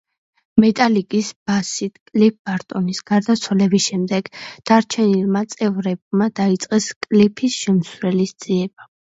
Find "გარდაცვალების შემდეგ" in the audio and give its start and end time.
3.11-4.31